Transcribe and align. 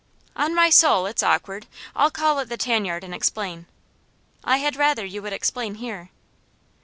"On 0.35 0.55
my 0.55 0.71
soul, 0.71 1.05
it's 1.05 1.21
awkward 1.21 1.67
I'll 1.95 2.09
call 2.09 2.39
at 2.39 2.49
the 2.49 2.57
tan 2.57 2.85
yard 2.85 3.03
and 3.03 3.13
explain." 3.13 3.67
"I 4.43 4.57
had 4.57 4.75
rather 4.75 5.05
you 5.05 5.21
would 5.21 5.31
explain 5.31 5.75
here." 5.75 6.09